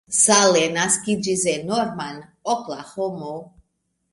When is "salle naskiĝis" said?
0.19-1.45